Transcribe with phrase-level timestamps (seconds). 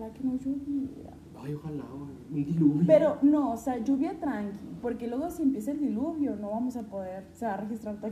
[0.00, 1.12] ojalá que no lloviera.
[1.42, 2.86] Ay, ojalá, un diluvio.
[2.86, 6.82] Pero no, o sea, lluvia tranqui, porque luego si empieza el diluvio no vamos a
[6.82, 8.10] poder, se va a registrar todo.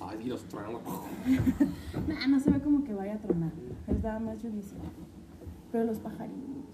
[0.00, 0.82] Ay, y los truenos.
[2.08, 3.52] Nah, no se ve como que vaya a tronar,
[3.86, 4.62] es nada más lluvia.
[5.72, 6.64] Pero los pajaritos,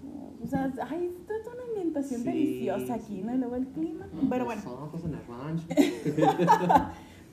[0.41, 3.21] o sea, ay, esto es una ambientación Sí, deliciosa aquí.
[3.21, 3.33] ¿no?
[3.33, 4.07] Y luego el clima.
[4.29, 5.65] Pero bueno, Los ojos en el rancho.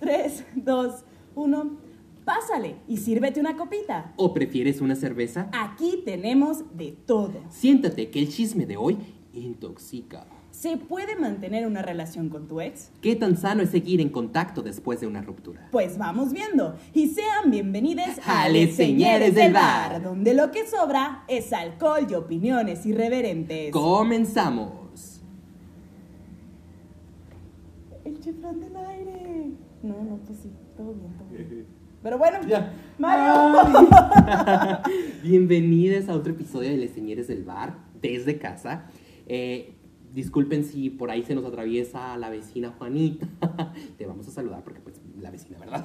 [0.00, 1.70] 3, 2, 1,
[2.24, 4.12] pásale y sírvete una copita.
[4.16, 5.48] ¿O prefieres una cerveza?
[5.52, 7.42] Aquí tenemos de todo.
[7.50, 8.98] Siéntate que el chisme de hoy
[9.32, 10.26] intoxica.
[10.50, 12.90] ¿Se puede mantener una relación con tu ex?
[13.00, 15.68] ¿Qué tan sano es seguir en contacto después de una ruptura?
[15.70, 16.74] Pues vamos viendo.
[16.92, 20.02] Y sean bienvenidos a A Les Señores del Bar, Bar.
[20.02, 23.70] donde lo que sobra es alcohol y opiniones irreverentes.
[23.70, 25.20] Comenzamos.
[28.04, 29.50] El chiflón del aire.
[29.82, 31.66] No, no, pues sí, todo bien, todo bien.
[32.02, 32.72] Pero bueno, Ya.
[32.98, 33.68] Mario.
[35.22, 38.86] Bienvenidos a otro episodio de Les Señores del Bar, desde casa.
[39.26, 39.74] Eh,
[40.14, 43.26] disculpen si por ahí se nos atraviesa la vecina Juanita.
[43.98, 45.84] Te vamos a saludar porque pues la vecina, ¿verdad?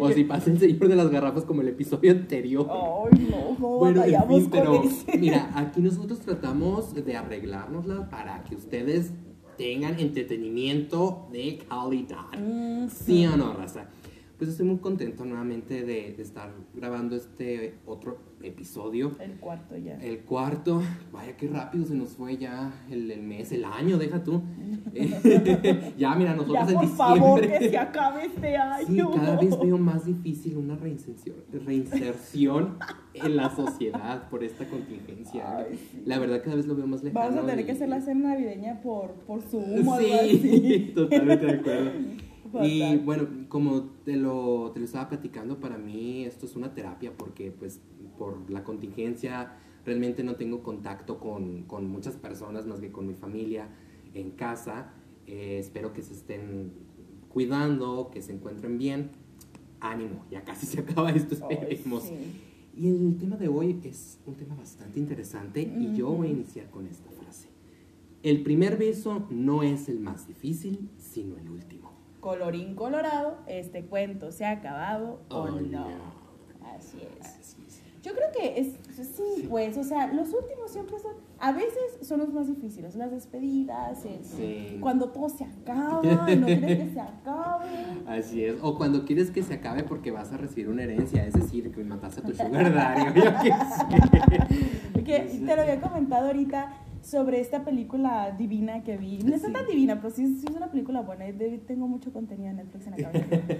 [0.00, 2.66] O si pasa el señor de las garrafas como el episodio anterior.
[2.68, 5.18] Ay, no, no, Bueno, en fin, pero ese.
[5.18, 9.12] mira, aquí nosotros tratamos de arreglárnosla para que ustedes
[9.56, 12.26] tengan entretenimiento de calidad.
[12.38, 13.86] Mm, ¿Sí o no, raza?
[14.38, 19.16] Pues estoy muy contento nuevamente de, de estar grabando este otro episodio.
[19.18, 19.96] El cuarto ya.
[20.00, 20.80] El cuarto,
[21.10, 24.40] vaya qué rápido se nos fue ya el, el mes, el año, deja tú.
[25.98, 26.96] ya, mira, nosotros ya, en por diciembre.
[26.96, 28.86] favor, que se acabe este año.
[28.86, 32.78] Sí, cada vez veo más difícil una reinserción, reinserción
[33.14, 35.56] en la sociedad por esta contingencia.
[35.58, 36.02] Ay, sí.
[36.06, 37.26] La verdad, cada vez lo veo más lejano.
[37.26, 40.12] Vamos a tener y- que hacer la cena navideña por, por Zoom o algo Sí,
[40.12, 40.92] así.
[40.94, 41.90] totalmente de acuerdo.
[42.62, 47.12] Y bueno, como te lo, te lo estaba platicando, para mí esto es una terapia
[47.16, 47.80] porque pues
[48.18, 53.14] por la contingencia realmente no tengo contacto con, con muchas personas más que con mi
[53.14, 53.68] familia
[54.14, 54.92] en casa.
[55.26, 56.72] Eh, espero que se estén
[57.28, 59.10] cuidando, que se encuentren bien.
[59.80, 62.02] Ánimo, ya casi se acaba esto, Ay, esperemos.
[62.02, 62.14] sí.
[62.76, 66.70] Y el tema de hoy es un tema bastante interesante y yo voy a iniciar
[66.70, 67.48] con esta frase.
[68.22, 71.90] El primer beso no es el más difícil, sino el último.
[72.32, 75.86] Colorín colorado, este cuento se ha acabado o Oh, no.
[76.76, 77.26] Así es.
[77.26, 77.80] Así es.
[78.02, 78.74] Yo creo que es,
[79.16, 83.10] sí, pues, o sea, los últimos siempre son, a veces son los más difíciles, las
[83.10, 84.76] despedidas, el- Sí.
[84.80, 87.66] cuando todo se acaba no quieres que se acabe.
[88.06, 88.56] Así es.
[88.62, 91.82] O cuando quieres que se acabe porque vas a recibir una herencia, es decir, que
[91.82, 93.22] mataste a tu sugar daddy, yo
[94.94, 95.02] sé.
[95.02, 96.72] Que te lo había comentado ahorita
[97.08, 99.18] sobre esta película divina que vi.
[99.18, 99.50] No Sí.
[99.52, 101.24] tan divina, pero sí, sí es una película buena.
[101.66, 103.28] Tengo mucho contenido en Netflix en la cabeza.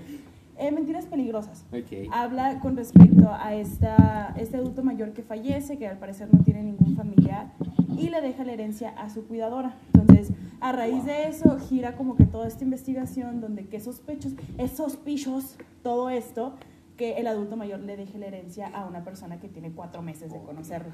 [0.61, 1.65] Eh, Mentiras peligrosas.
[1.73, 2.09] Ok.
[2.13, 6.65] Habla con respecto a esta, este adulto mayor que fallece, que al parecer no tiene
[6.65, 7.53] ningún familiar,
[7.97, 9.77] y le deja la herencia a su cuidadora.
[9.95, 14.97] Entonces, a raíz de eso, gira como que toda esta investigación donde qué sospechos, esos
[14.97, 16.55] pichos, todo esto,
[16.97, 20.33] que el adulto mayor le deje la herencia a una persona que tiene cuatro meses
[20.33, 20.93] de conocerlo.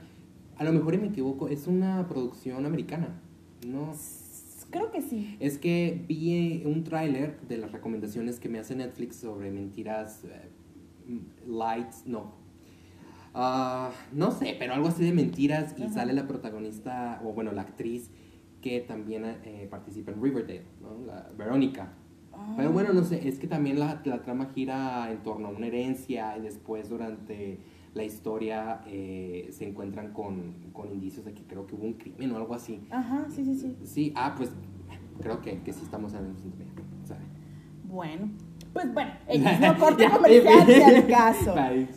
[0.56, 3.20] A lo mejor me equivoco, es una producción americana.
[3.66, 3.92] No.
[4.70, 5.36] Creo que sí.
[5.40, 10.50] Es que vi un tráiler de las recomendaciones que me hace Netflix sobre mentiras eh,
[11.46, 12.32] lights, no.
[13.34, 15.92] Ah, no sé, pero algo así de mentiras y Ajá.
[15.94, 18.10] sale la protagonista, o bueno, la actriz
[18.60, 21.04] que también eh, participa en Riverdale, ¿no?
[21.04, 21.92] La Verónica.
[22.56, 25.66] Pero bueno, no sé, es que también la, la trama gira en torno a una
[25.68, 27.60] herencia y después durante
[27.94, 32.32] la historia eh, se encuentran con, con indicios de que creo que hubo un crimen
[32.32, 32.80] o algo así.
[32.90, 33.76] Ajá, sí, sí, sí.
[33.84, 34.50] Sí, ah, pues
[35.20, 36.34] creo que, que sí estamos en el.
[37.84, 38.30] Bueno,
[38.72, 41.54] pues bueno, X, no corte comercial caso.
[41.54, 41.88] Bye.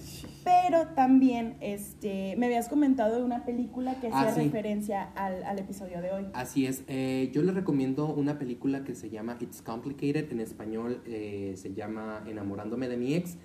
[0.44, 4.42] Pero también este, me habías comentado de una película que Ah, hacía sí.
[4.44, 6.26] referencia al, al episodio de hoy.
[6.34, 11.02] Así es, eh, yo les recomiendo una película que se llama It's Complicated, en español
[11.06, 13.38] eh, se llama Enamorándome de mi ex.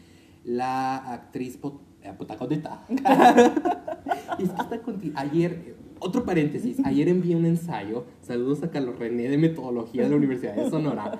[0.44, 2.84] La actriz pot- eh, protagonista.
[4.38, 5.14] es que está contigo.
[5.16, 10.16] Ayer, otro paréntesis, ayer envié un ensayo, saludos a Carlos René de Metodología de la
[10.16, 11.18] Universidad de Sonora,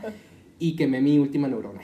[0.59, 1.81] y quemé mi última neurona.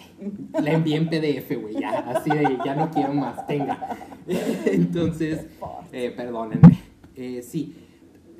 [0.62, 3.96] La envié en PDF, güey, ya, así de, ya no quiero más, tenga.
[4.66, 5.46] Entonces,
[5.92, 6.78] eh, perdónenme.
[7.16, 7.74] Eh, sí,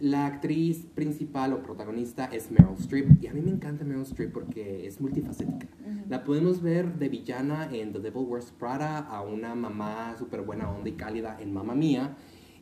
[0.01, 3.23] la actriz principal o protagonista es Meryl Streep.
[3.23, 5.67] Y a mí me encanta Meryl Streep porque es multifacética.
[6.09, 10.71] La podemos ver de villana en The Devil Wears Prada a una mamá súper buena
[10.71, 12.17] onda y cálida en Mamma Mía.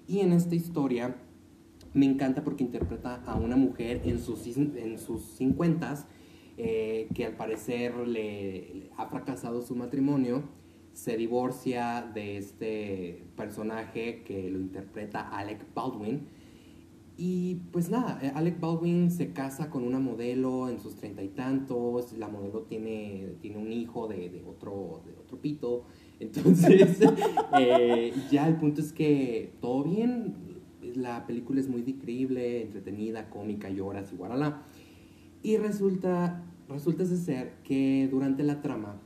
[0.06, 1.17] Y en esta historia
[1.93, 6.06] me encanta porque interpreta a una mujer en sus, en sus 50
[6.56, 10.43] que al parecer le, le ha fracasado su matrimonio
[10.97, 16.27] se divorcia de este personaje que lo interpreta Alec Baldwin
[17.19, 21.29] Y pues nada, eh, Alec Baldwin se casa con una modelo en sus treinta y
[21.29, 25.85] tantos, la modelo tiene, tiene un hijo de, de otro, otro pito,
[26.21, 26.99] entonces
[27.59, 30.35] eh, ya el punto es que todo bien,
[30.95, 34.63] la película es muy increíble, entretenida, cómica, lloras y guarala.
[35.43, 39.01] Y resulta, resulta ser que durante la trama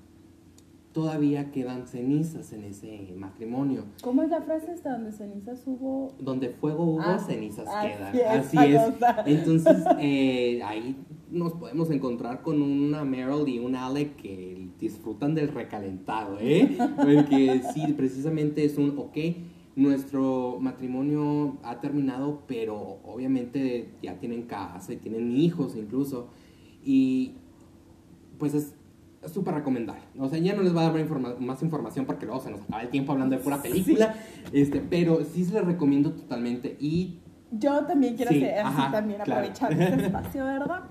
[0.93, 3.85] todavía quedan cenizas en ese matrimonio.
[4.03, 6.13] ¿Cómo es la frase esta donde cenizas hubo?
[6.19, 8.15] Donde fuego hubo, Ah, cenizas así quedan.
[8.17, 8.83] es, Así es.
[9.27, 10.97] Entonces, eh, ahí
[11.31, 16.77] nos podemos encontrar con una Meryl y un Alec que disfrutan del recalentado, ¿eh?
[16.97, 19.17] Porque sí, precisamente es un, ok,
[19.77, 26.29] nuestro matrimonio ha terminado, pero obviamente ya tienen casa y tienen hijos incluso.
[26.85, 27.35] Y
[28.39, 28.75] pues es es
[29.29, 30.01] súper recomendable.
[30.19, 32.63] O sea, ya no les va a dar informa- más información porque luego se nos
[32.63, 34.15] acaba el tiempo hablando de pura película.
[34.53, 36.77] Este, pero sí se les recomiendo totalmente.
[36.81, 37.19] Y
[37.53, 39.41] Yo también quiero Sí, hacer así también claro.
[39.41, 40.83] aprovechar este espacio, ¿verdad?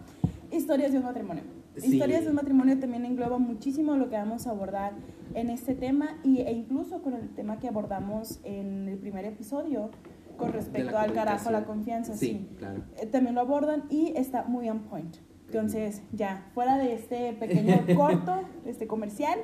[0.51, 1.43] Historias de un matrimonio.
[1.77, 1.93] Sí.
[1.93, 4.93] Historias de un matrimonio también engloba muchísimo lo que vamos a abordar
[5.33, 9.89] en este tema y, e incluso con el tema que abordamos en el primer episodio
[10.37, 12.13] con respecto al carajo la confianza.
[12.15, 12.81] Sí, Sí, claro.
[12.97, 15.15] Eh, También lo abordan y está muy on point.
[15.51, 19.39] Entonces, ya, fuera de este pequeño corto, este comercial,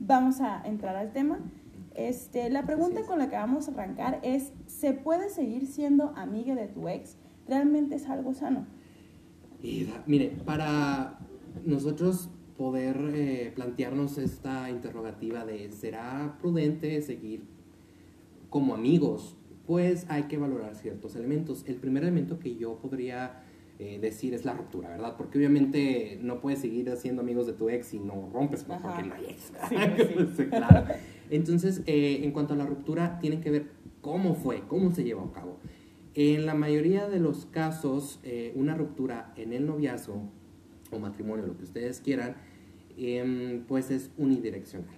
[0.00, 1.40] vamos a entrar al tema.
[1.94, 6.54] Este, la pregunta con la que vamos a arrancar es, ¿se puede seguir siendo amiga
[6.54, 7.18] de tu ex?
[7.46, 8.64] ¿Realmente es algo sano?
[9.62, 11.18] Y mire, para
[11.66, 17.44] nosotros poder eh, plantearnos esta interrogativa de ¿será prudente seguir
[18.48, 19.36] como amigos?
[19.66, 21.62] Pues hay que valorar ciertos elementos.
[21.66, 23.42] El primer elemento que yo podría
[23.84, 25.16] eh, decir es la ruptura, ¿verdad?
[25.16, 28.80] Porque obviamente no puedes seguir siendo amigos de tu ex si no rompes, Ajá.
[28.80, 29.52] porque no hay ex.
[29.68, 30.28] Sí, ¿verdad?
[30.36, 30.44] sí.
[30.44, 30.86] claro.
[31.30, 33.66] Entonces, eh, en cuanto a la ruptura, tiene que ver
[34.00, 35.58] cómo fue, cómo se llevó a cabo.
[36.14, 40.30] En la mayoría de los casos, eh, una ruptura en el noviazgo
[40.92, 42.36] o matrimonio, lo que ustedes quieran,
[42.96, 44.94] em, pues es unidireccional.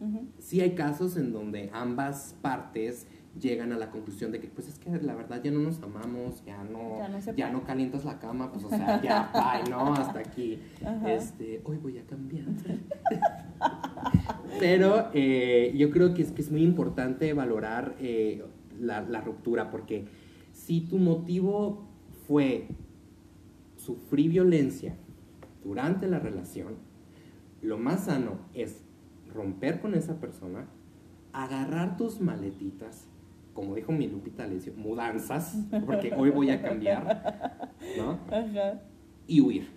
[0.00, 0.28] Ujú.
[0.38, 3.06] Sí hay casos en donde ambas partes
[3.40, 6.44] llegan a la conclusión de que, pues es que la verdad ya no nos amamos,
[6.44, 6.98] ya no,
[7.36, 9.92] Ya no ya calientas la cama, pues o sea, ya, bye, ¿no?
[9.92, 10.58] Hasta aquí.
[10.84, 11.12] Ajá.
[11.12, 12.44] Este, hoy voy a cambiar.
[14.60, 18.44] Pero eh, yo creo que es, que es muy importante valorar eh,
[18.78, 20.06] la, la ruptura, porque
[20.52, 21.84] si tu motivo
[22.26, 22.68] fue
[23.76, 24.96] sufrir violencia
[25.64, 26.76] durante la relación,
[27.62, 28.82] lo más sano es
[29.32, 30.66] romper con esa persona,
[31.32, 33.08] agarrar tus maletitas,
[33.54, 35.56] como dijo mi Lupita Alessio, mudanzas,
[35.86, 38.18] porque hoy voy a cambiar, ¿no?
[38.28, 38.82] Ajá.
[39.26, 39.68] y huir.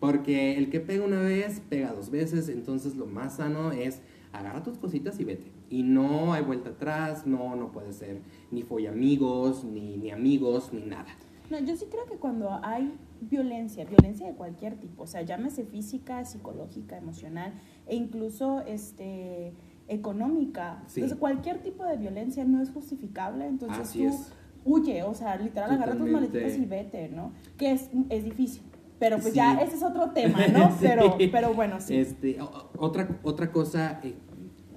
[0.00, 4.02] Porque el que pega una vez, pega dos veces, entonces lo más sano es
[4.32, 5.50] agarra tus cositas y vete.
[5.70, 8.20] Y no hay vuelta atrás, no, no puede ser
[8.50, 11.06] ni folla amigos, ni, ni amigos, ni nada.
[11.50, 15.64] No, yo sí creo que cuando hay violencia, violencia de cualquier tipo, o sea, llámese
[15.64, 17.52] física, psicológica, emocional
[17.86, 19.52] e incluso este
[19.88, 21.00] económica, Sí.
[21.00, 24.32] entonces cualquier tipo de violencia no es justificable, entonces Así tú es.
[24.64, 27.32] huye, o sea, literal agarra tus maletitas y vete, ¿no?
[27.58, 28.62] Que es, es difícil,
[28.98, 30.70] pero pues ya ese es otro tema, ¿no?
[30.78, 30.86] Sí.
[30.86, 31.96] Pero, pero bueno, sí.
[31.96, 32.38] Este,
[32.78, 34.14] otra, otra cosa, eh,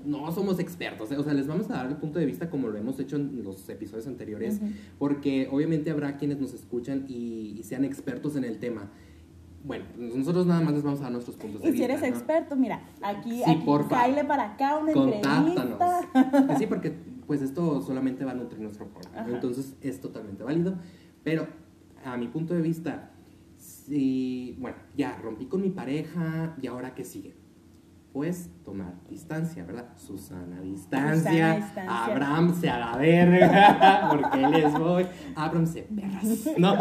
[0.06, 2.68] no somos expertos, eh, o sea, les vamos a dar el punto de vista como
[2.70, 4.60] lo hemos hecho en los episodios anteriores,
[5.00, 8.90] porque obviamente habrá quienes nos escuchan y, y sean expertos en el tema.
[9.64, 11.86] Bueno, nosotros nada más les vamos a dar nuestros puntos de Y vista.
[11.88, 12.08] si eres ¿no?
[12.08, 16.02] experto, mira, aquí, Sí, aquí cáele para acá una entrevista.
[16.58, 16.92] Sí, porque
[17.26, 19.28] pues esto solamente va a nutrir nuestro programa.
[19.30, 20.76] Entonces es totalmente válido.
[21.24, 21.48] Pero
[22.06, 23.12] a mi punto de vista,
[23.58, 27.36] si, bueno, ya rompí con mi pareja y ahora qué sigue.
[28.18, 29.96] Pues tomar distancia, ¿verdad?
[29.96, 31.14] Susana, distancia.
[31.14, 32.06] Susana, distancia.
[32.06, 35.06] Abraham se haga verga, porque les voy.
[35.36, 36.76] Abraham se perras, ¿no?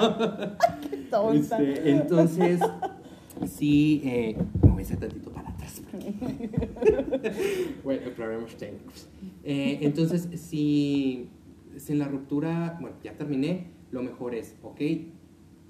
[1.10, 1.62] Tonta.
[1.62, 2.60] Este, entonces,
[3.46, 5.82] sí, eh, me voy a hacer tantito para atrás.
[7.84, 9.06] bueno, problemas técnicos.
[9.44, 11.28] Eh, entonces, si,
[11.76, 14.80] si en la ruptura, bueno, ya terminé, lo mejor es, ok,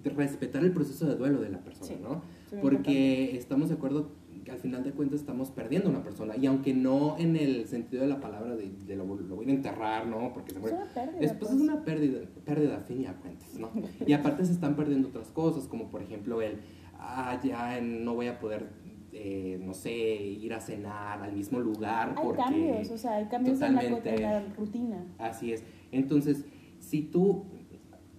[0.04, 2.22] respetar el proceso de duelo de la persona, Sí, ¿no?
[2.62, 4.12] Porque estamos de acuerdo
[4.46, 6.36] que al final de cuentas estamos perdiendo a una persona.
[6.36, 9.52] Y aunque no en el sentido de la palabra de, de lo, lo voy a
[9.52, 10.32] enterrar, ¿no?
[10.32, 10.76] Porque se Es muere.
[10.76, 11.18] una pérdida.
[11.18, 11.52] Después pues.
[11.52, 13.72] es una pérdida, pérdida a fin y a cuentas, ¿no?
[14.06, 16.60] Y aparte se están perdiendo otras cosas, como por ejemplo el,
[16.94, 18.68] ah, ya no voy a poder,
[19.12, 22.42] eh, no sé, ir a cenar al mismo lugar Hay porque...
[22.44, 25.04] cambios, o sea, hay cambios en la, en la rutina.
[25.18, 25.64] Así es.
[25.90, 26.44] Entonces,
[26.78, 27.46] si tú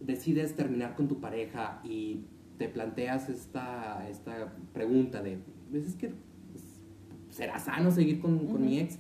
[0.02, 2.26] decides terminar con tu pareja y
[2.58, 6.12] te planteas esta, esta pregunta de, pues es que
[7.30, 8.98] será sano seguir con, con mi ex,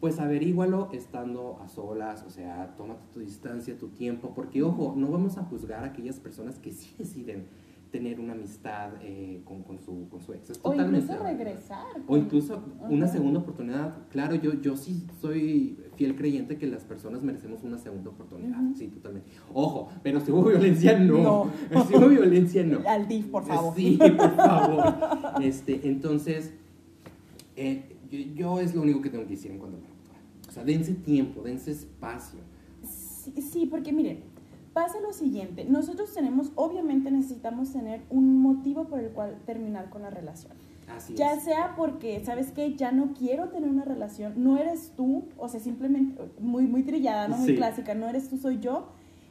[0.00, 5.10] pues averígualo estando a solas, o sea, tómate tu distancia, tu tiempo, porque ojo, no
[5.10, 7.46] vamos a juzgar a aquellas personas que sí deciden
[7.90, 10.50] tener una amistad eh, con, con, su, con su ex.
[10.50, 11.86] Es O incluso regresar.
[12.06, 13.94] O incluso una segunda oportunidad.
[14.10, 18.58] Claro, yo, yo sí soy fiel creyente que las personas merecemos una segunda oportunidad.
[18.76, 19.30] Sí, totalmente.
[19.52, 21.18] Ojo, pero si hubo violencia, no.
[21.18, 21.50] No.
[21.88, 22.80] Si hubo violencia, no.
[22.86, 23.74] Al DIF, por favor.
[23.74, 24.94] Sí, por favor.
[25.42, 26.52] Este, entonces,
[27.56, 29.86] eh, yo, yo es lo único que tengo que decir en cuanto a la.
[30.48, 32.40] O sea, dense tiempo, dense espacio.
[32.82, 34.24] Sí, sí, porque miren,
[34.78, 40.02] pasa lo siguiente, nosotros tenemos, obviamente necesitamos tener un motivo por el cual terminar con
[40.02, 40.52] la relación.
[40.96, 41.42] Así Ya es.
[41.42, 42.76] sea porque, ¿sabes qué?
[42.76, 47.26] Ya no quiero tener una relación, no eres tú, o sea, simplemente, muy, muy trillada,
[47.26, 47.36] ¿no?
[47.38, 47.56] Muy Sí.
[47.56, 48.86] clásica, no eres tú, soy yo.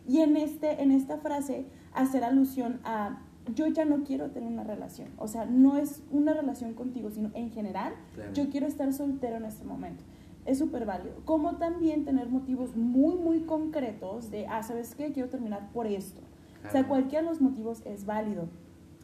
[0.05, 3.21] Y en, este, en esta frase, hacer alusión a,
[3.55, 5.07] yo ya no quiero tener una relación.
[5.17, 8.33] O sea, no es una relación contigo, sino en general, Claro.
[8.33, 10.03] yo quiero estar soltero en este momento.
[10.47, 11.17] Es súper válido.
[11.25, 15.11] Como también tener motivos muy, muy concretos de, ah, ¿sabes qué?
[15.11, 16.21] Quiero terminar por esto.
[16.65, 18.47] O sea, cualquiera de los motivos es válido.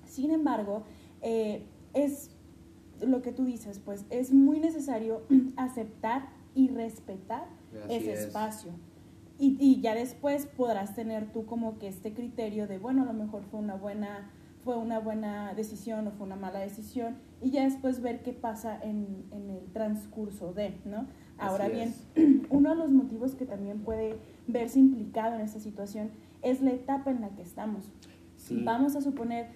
[0.05, 0.83] Sin embargo,
[1.21, 2.31] eh, es
[3.01, 5.21] lo que tú dices, pues es muy necesario
[5.57, 7.45] aceptar y respetar
[7.85, 8.19] Así ese es.
[8.21, 8.71] espacio.
[9.37, 13.13] Y, y ya después podrás tener tú como que este criterio de, bueno, a lo
[13.13, 14.31] mejor fue una buena
[14.63, 18.79] fue una buena decisión o fue una mala decisión y ya después ver qué pasa
[18.81, 21.05] en, en el transcurso de, ¿no?
[21.37, 22.45] Ahora Así bien, es.
[22.49, 26.11] uno de los motivos que también puede verse implicado en esta situación
[26.41, 27.91] es la etapa en la que estamos.
[28.37, 28.61] Sí.
[28.63, 29.47] Vamos a suponer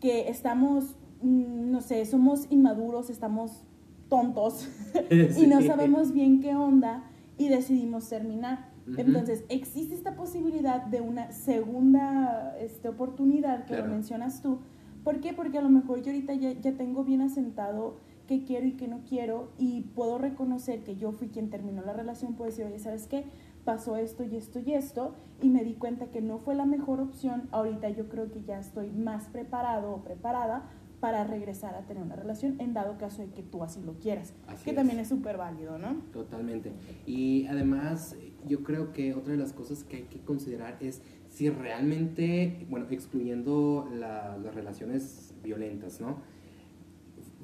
[0.00, 3.64] que estamos, mm, no sé, somos inmaduros, estamos
[4.08, 4.68] tontos
[5.10, 7.04] y no sabemos bien qué onda
[7.38, 8.70] y decidimos terminar.
[8.96, 13.86] Entonces, existe esta posibilidad de una segunda este, oportunidad que Claro.
[13.86, 14.58] lo mencionas tú.
[15.04, 15.32] ¿Por qué?
[15.32, 18.88] Porque a lo mejor yo ahorita ya, ya tengo bien asentado qué quiero y qué
[18.88, 22.78] no quiero y puedo reconocer que yo fui quien terminó la relación, puedo decir, oye,
[22.78, 23.24] ¿sabes qué?
[23.64, 27.00] Pasó esto y esto y esto y me di cuenta que no fue la mejor
[27.00, 27.48] opción.
[27.52, 30.68] Ahorita yo creo que ya estoy más preparado o preparada
[31.00, 34.34] para regresar a tener una relación en dado caso de que tú así lo quieras.
[34.46, 34.76] Así que es.
[34.76, 35.94] también es súper válido, ¿no?
[36.12, 36.70] Totalmente.
[37.06, 41.50] Y además, yo creo que otra de las cosas que hay que considerar es si
[41.50, 46.18] realmente, bueno, excluyendo la- las relaciones violentas, ¿no?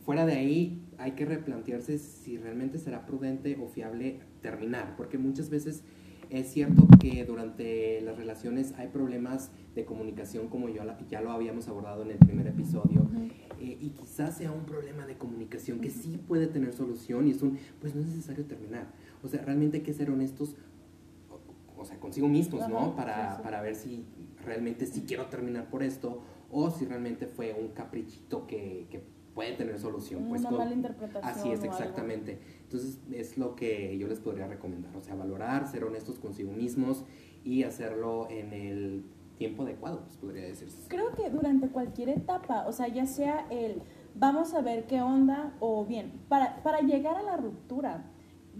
[0.09, 5.50] Fuera de ahí, hay que replantearse si realmente será prudente o fiable terminar, porque muchas
[5.50, 5.83] veces
[6.31, 11.31] es cierto que durante las relaciones hay problemas de comunicación, como yo la- ya lo
[11.31, 13.07] habíamos abordado en el primer episodio,
[13.61, 17.43] eh, y quizás sea un problema de comunicación que sí puede tener solución y es
[17.43, 18.87] un, pues no es necesario terminar.
[19.23, 20.57] O sea, realmente hay que ser honestos,
[21.77, 22.97] o, o sea, consigo mismos, ¿no?
[22.97, 24.07] Para, para ver si
[24.43, 29.52] realmente sí quiero terminar por esto o si realmente fue un caprichito que, que puede
[29.52, 30.25] tener solución.
[30.28, 31.25] Pues, Una mala interpretación.
[31.25, 31.75] Así es, o algo.
[31.76, 32.40] exactamente.
[32.64, 37.04] Entonces es lo que yo les podría recomendar, o sea, valorar, ser honestos consigo mismos
[37.45, 39.04] y hacerlo en el
[39.37, 40.88] tiempo adecuado, pues podría decirse.
[40.88, 43.80] Creo que durante cualquier etapa, o sea, ya sea el
[44.16, 48.11] vamos a ver qué onda o bien, para, para llegar a la ruptura,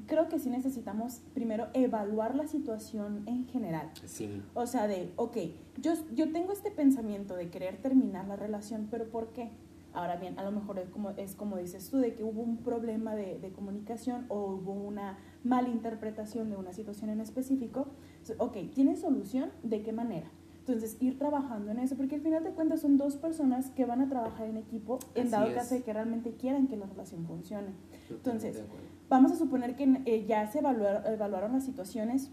[0.06, 3.90] creo que sí necesitamos primero evaluar la situación en general.
[4.04, 5.38] Sí, O sea, de, ok,
[5.78, 9.50] yo, yo tengo este pensamiento de querer terminar la relación, pero ¿por qué?
[9.99, 12.59] Ahora bien, a lo mejor es como, es como dices tú, de que hubo un
[12.59, 17.88] problema de, de comunicación o hubo una mala interpretación de una situación en específico.
[18.23, 19.50] So, Ok, ¿tiene solución?
[19.64, 20.28] ¿De qué manera?
[20.61, 24.00] Entonces, ir trabajando en eso, porque al final de cuentas son dos personas que van
[24.00, 25.55] a trabajar en equipo en Así dado es.
[25.55, 27.73] caso de que realmente quieran que la relación funcione.
[28.09, 28.62] Entonces.
[29.09, 32.31] Vamos a suponer que eh, ya se evaluaron, evaluaron las situaciones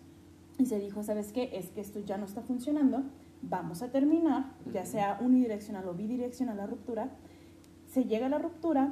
[0.60, 1.50] y se dijo, ¿sabes qué?
[1.54, 3.04] Es que esto ya no está funcionando,
[3.42, 7.10] vamos a terminar, ya sea unidireccional o bidireccional la ruptura.
[7.96, 8.92] Se llega a la ruptura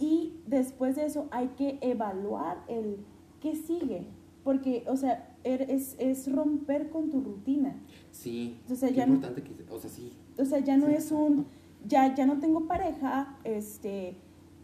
[0.00, 2.96] y después de eso hay que evaluar el
[3.40, 4.08] qué sigue.
[4.42, 7.76] Porque, o sea, er- es, es romper con tu rutina.
[8.10, 10.88] Sí, O sea, qué ya no- importante que, o sea, sí, O sea, ya no
[10.88, 10.94] Sí.
[10.94, 11.46] es un,
[11.86, 14.16] ya, ya no tengo pareja, este,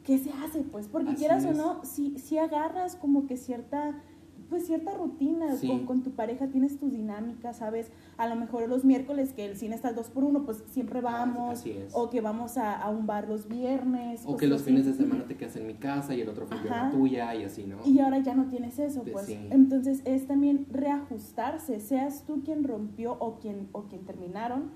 [0.03, 0.63] ¿qué se hace?
[0.63, 4.03] Pues porque Así quieras o no, si, si agarras como que cierta,
[4.49, 5.69] pues cierta rutina Sí.
[5.69, 7.91] con, con tu pareja, tienes tus dinámicas, ¿sabes?
[8.17, 11.01] A lo mejor los miércoles que el cine está al 2 por 1 pues siempre
[11.01, 11.93] vamos, así es.
[11.95, 14.23] o que vamos a, a un bar los viernes.
[14.27, 14.71] O que los así.
[14.71, 17.45] fines de semana te quedas en mi casa y el otro fin la tuya y
[17.45, 17.77] así, ¿no?
[17.85, 19.27] Y ahora ya no tienes eso, Pues pues.
[19.27, 19.39] sí.
[19.51, 24.71] Entonces es también reajustarse, seas tú quien rompió o quien, o quien terminaron,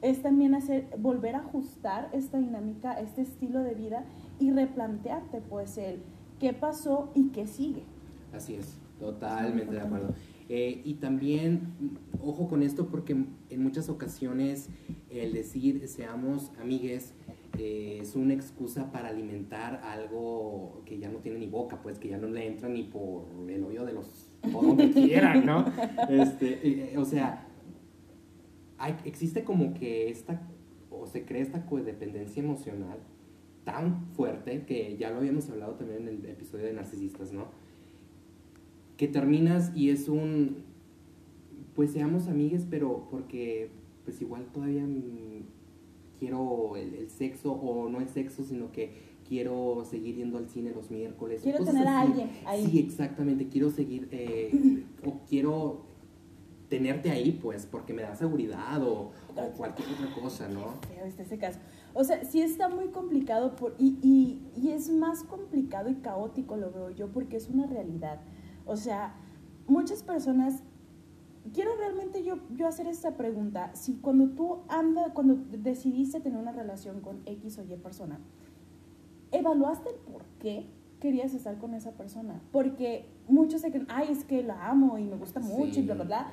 [0.00, 4.04] es también hacer, volver a ajustar esta dinámica, este estilo de vida
[4.38, 6.02] y replantearte, pues, el
[6.38, 7.82] qué pasó y qué sigue.
[8.32, 10.14] Así es, totalmente de acuerdo.
[10.48, 11.74] Eh, y también,
[12.22, 14.70] ojo con esto, porque en muchas ocasiones
[15.10, 17.14] el decir seamos amigues
[17.58, 22.08] eh, es una excusa para alimentar algo que ya no tiene ni boca, pues que
[22.08, 25.64] ya no le entra ni por el hoyo de los, por donde quieran, ¿no?
[26.08, 27.46] Este, o sea,
[28.78, 30.40] hay, existe como que esta,
[30.90, 32.98] o se crea esta codependencia emocional
[33.64, 37.48] tan fuerte que ya lo habíamos hablado también en el episodio de narcisistas, ¿no?
[38.98, 40.64] Que terminas y es un,
[41.74, 43.70] pues seamos amigues, pero porque
[44.04, 44.84] pues igual todavía
[46.18, 48.92] quiero el, sexo o no el sexo, sino que
[49.28, 51.40] quiero seguir yendo al cine los miércoles.
[51.42, 52.66] Quiero tener a alguien ahí.
[52.66, 55.82] Sí, exactamente, quiero seguir, eh, o quiero
[56.68, 59.12] tenerte ahí, pues, porque me da seguridad o,
[59.56, 60.74] cualquier otra cosa, ¿no?
[61.04, 61.60] Este ese caso.
[61.94, 66.56] O sea, sí está muy complicado por, y, y, y es más complicado y caótico,
[66.56, 68.20] lo veo yo, porque es una realidad.
[68.68, 69.14] O sea,
[69.66, 70.62] muchas personas
[71.52, 73.70] quiero realmente yo, yo hacer esta pregunta.
[73.74, 78.20] Si cuando tú andas, cuando decidiste tener una relación con X o Y persona,
[79.32, 80.66] ¿evaluaste el por qué
[81.00, 82.40] querías estar con esa persona?
[82.52, 85.94] Porque muchos se creen, ay, es que la amo y me gusta mucho y bla,
[85.94, 86.32] bla, bla.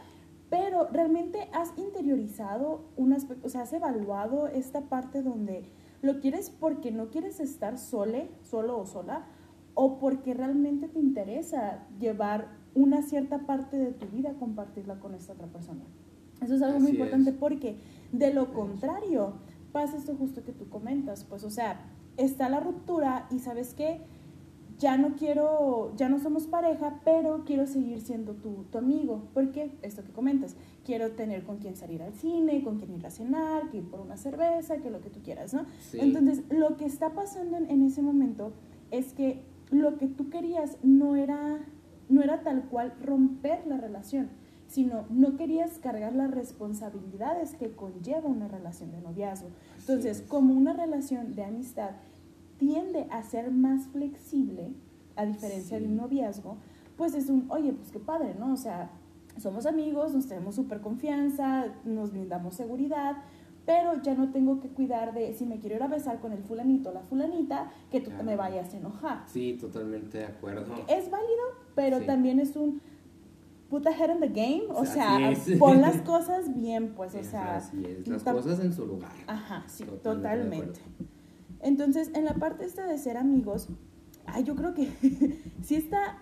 [0.50, 5.64] Pero realmente has interiorizado un aspecto, o sea, has evaluado esta parte donde
[6.02, 9.26] lo quieres porque no quieres estar sole, solo o sola,
[9.76, 15.34] o porque realmente te interesa llevar una cierta parte de tu vida compartirla con esta
[15.34, 15.82] otra persona.
[16.42, 17.78] Eso es algo muy importante porque
[18.12, 19.34] de lo contrario
[19.72, 21.80] pasa esto justo que tú comentas, pues o sea,
[22.18, 24.02] está la ruptura y sabes que
[24.78, 29.24] ya no quiero, ya no somos pareja, pero quiero seguir siendo tu, tu amigo.
[29.34, 33.10] porque Esto que comentas, quiero tener con quien salir al cine, con quien ir a
[33.10, 35.66] cenar, que ir por una cerveza, que lo que tú quieras, ¿no?
[35.94, 38.52] Entonces, lo que está pasando en, en ese momento
[38.92, 39.44] es que
[39.82, 41.66] lo que tú querías no era
[42.10, 44.30] no era tal cual romper la relación,
[44.68, 49.50] sino no querías cargar las responsabilidades que conlleva una relación de noviazgo.
[49.80, 51.92] Entonces, como una relación de amistad
[52.58, 54.72] tiende a ser más flexible,
[55.16, 56.58] a diferencia de un noviazgo,
[56.98, 58.54] pues es un, oye, pues qué padre, ¿no?
[58.54, 58.92] O sea,
[59.38, 63.18] somos amigos, nos tenemos súper confianza, nos brindamos seguridad,
[63.66, 66.44] pero ya no tengo que cuidar de si me quiero ir a besar con el
[66.44, 69.24] fulanito o la fulanita, que tú me vayas a enojar.
[69.28, 70.74] Sí, totalmente de acuerdo.
[70.88, 72.82] Es válido, pero también es un
[73.70, 77.62] put the head in the game, o sea, pon las cosas bien, pues, o sea,
[78.06, 79.12] las cosas en su lugar.
[79.28, 80.80] Ajá, sí, totalmente.
[81.62, 83.70] Entonces, en la parte esta de ser amigos,
[84.28, 84.92] ay, yo creo que
[85.64, 86.20] sí está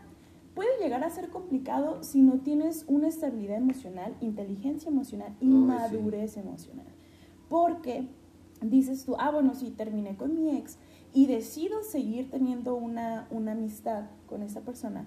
[0.54, 6.38] puede llegar a ser complicado si no tienes una estabilidad emocional, inteligencia emocional y madurez
[6.38, 6.86] emocional.
[7.54, 8.08] Porque
[8.62, 10.80] dices tú, ah, bueno, sí, terminé con mi ex
[11.14, 15.06] y decido seguir teniendo una, una amistad con esa persona,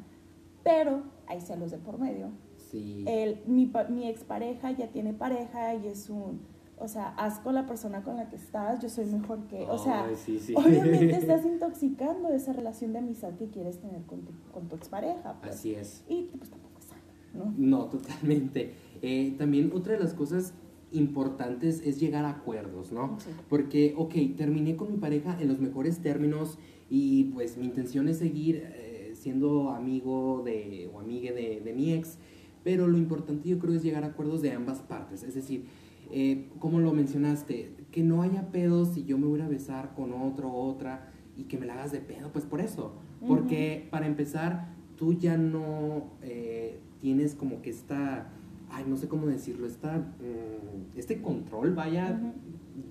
[0.63, 2.29] pero hay celos de por medio.
[2.71, 3.05] Sí.
[3.09, 6.41] El, mi, mi expareja ya tiene pareja y es un,
[6.79, 9.79] o sea, haz con la persona con la que estás, yo soy mejor que, o
[9.79, 10.07] sea,
[10.55, 15.35] obviamente estás intoxicando esa relación de amistad que quieres tener con tu, con tu expareja.
[15.41, 15.57] Pues.
[15.57, 16.05] Así es.
[16.09, 17.03] Y pues tampoco es sano,
[17.35, 17.55] ¿no?
[17.57, 18.73] No, totalmente.
[19.03, 20.55] Eh, también otra de las cosas
[20.93, 23.19] importantes es llegar a acuerdos, ¿no?
[23.49, 28.19] Porque, ok, terminé con mi pareja en los mejores términos y pues mi intención es
[28.19, 32.19] seguir eh, siendo amigo de, o amiga de, de, mi ex,
[32.63, 35.65] pero lo importante yo creo es llegar a acuerdos de ambas partes, es decir,
[36.13, 40.13] eh, como lo mencionaste, que no haya pedos si yo me voy a besar con
[40.13, 42.95] otro o otra y que me la hagas de pedo, pues por eso,
[43.27, 48.33] porque para empezar, tú ya no eh, tienes como que esta
[48.77, 52.21] ay, no sé cómo decirlo, esta, mm, este control, vaya,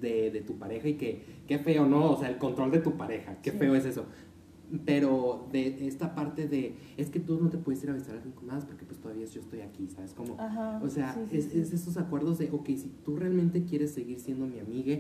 [0.02, 2.12] de, tu pareja y que, qué feo, ¿no?
[2.12, 4.06] O sea, el control de tu pareja, qué feo es eso.
[4.84, 8.18] Pero de esta parte de, es que tú no te puedes ir a besar a
[8.18, 10.14] alguien más porque pues todavía yo estoy aquí, ¿sabes?
[10.14, 10.38] Como,
[10.82, 14.60] o sea, es, es, esos acuerdos de, ok, si tú realmente quieres seguir siendo mi
[14.60, 14.98] amiga,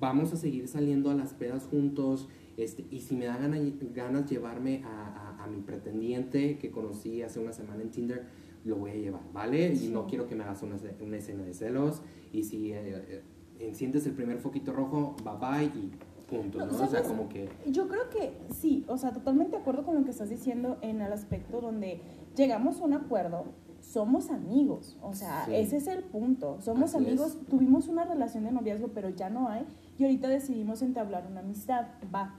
[0.00, 3.60] vamos a seguir saliendo a las pedas juntos, este, y si me da ganas,
[3.94, 8.26] ganas llevarme a, a, a mi pretendiente que conocí hace una semana en Tinder,
[8.66, 9.72] lo voy a llevar, ¿vale?
[9.72, 12.02] Y no quiero que me hagas una, una escena de celos.
[12.32, 13.22] Y si eh, eh,
[13.60, 15.90] enciendes el primer foquito rojo, bye bye y
[16.26, 16.72] punto, ¿no?
[16.72, 17.48] O sea, como que...
[17.66, 21.00] Yo creo que sí, o sea, totalmente de acuerdo con lo que estás diciendo en
[21.00, 22.00] el aspecto donde
[22.34, 23.44] llegamos a un acuerdo,
[23.80, 28.88] somos amigos, o sea, ese es el punto, somos amigos, tuvimos una relación de noviazgo,
[28.88, 29.64] pero ya no hay,
[29.96, 32.34] y ahorita decidimos entablar una amistad, va.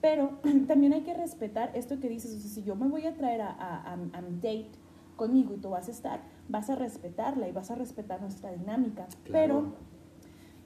[0.00, 3.14] Pero también hay que respetar esto que dices, o sea, si yo me voy a
[3.14, 4.70] traer a, a, a mi date,
[5.16, 9.06] conmigo y tú vas a estar, vas a respetarla y vas a respetar nuestra dinámica.
[9.30, 9.72] Pero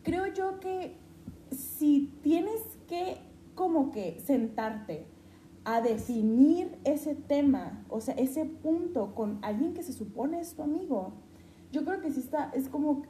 [0.02, 0.96] creo yo que
[1.50, 3.18] si tienes que
[3.54, 5.06] como que sentarte
[5.64, 10.62] a definir ese tema, o sea, ese punto con alguien que se supone es tu
[10.62, 11.12] amigo,
[11.70, 13.02] yo creo que sí está, es como,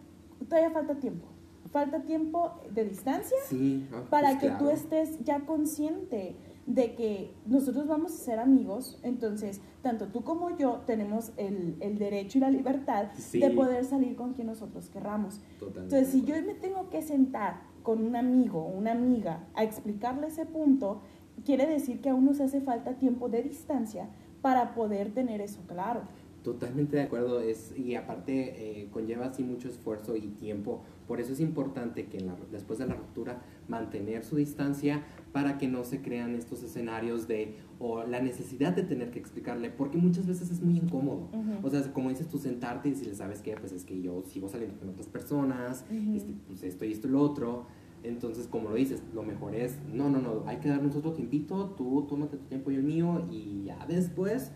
[0.48, 1.26] todavía falta tiempo.
[1.70, 4.64] falta tiempo de distancia Sí, para pues que claro.
[4.64, 6.35] tú estés ya consciente
[6.74, 11.98] de que nosotros vamos a ser amigos, entonces tanto tú como yo tenemos el, el
[11.98, 13.40] derecho y la libertad Sí.
[13.40, 15.40] de poder salir con quien nosotros querramos.
[15.59, 19.64] Totalmente Entonces, si yo me tengo que sentar con un amigo o una amiga a
[19.64, 21.00] explicarle ese punto,
[21.44, 24.09] quiere decir que aún nos hace falta tiempo de distancia
[24.40, 26.02] para poder tener eso claro.
[26.44, 31.32] Totalmente de acuerdo, es, y aparte eh, conlleva así mucho esfuerzo y tiempo, por eso
[31.32, 36.00] es importante que la- después de la ruptura mantener su distancia para que no se
[36.02, 40.62] crean estos escenarios de, o la necesidad de tener que explicarle, porque muchas veces es
[40.62, 41.28] muy incómodo.
[41.64, 43.56] O sea, como dices tú, sentarte y decirle, ¿sabes qué?
[43.56, 47.10] Pues es que yo sigo saliendo con otras personas, este, pues esto y esto y
[47.10, 47.66] lo otro.
[48.04, 51.74] Entonces, como lo dices, lo mejor es, no, no, no, hay que darnos otro tiempito,
[51.76, 54.52] tú tómate tu tiempo y el mío, y ya después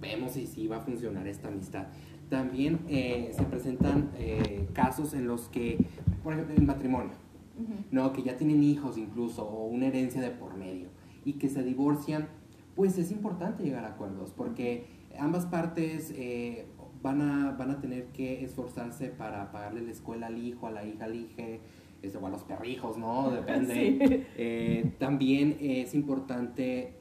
[0.00, 1.88] vemos si sí va a funcionar esta amistad.
[2.28, 5.84] También eh, se presentan eh, casos en los que,
[6.22, 7.12] por ejemplo, el matrimonio.
[7.92, 8.12] ¿no?
[8.12, 10.88] que ya tienen hijos incluso, o una herencia de por medio,
[11.24, 12.28] y que se divorcian,
[12.74, 14.86] pues es importante llegar a acuerdos, porque
[15.18, 16.66] ambas partes eh,
[17.02, 20.84] van, a, van a tener que esforzarse para pagarle la escuela al hijo, a la
[20.84, 21.34] hija, al hijo,
[22.02, 23.30] este, o a los perrijos, ¿no?
[23.34, 23.74] Depende.
[23.74, 23.98] Sí.
[24.36, 26.94] Eh, también es importante